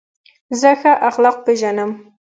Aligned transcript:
زه 0.59 0.71
ښه 0.81 0.93
اخلاق 1.09 1.35
پېژنم. 1.45 1.91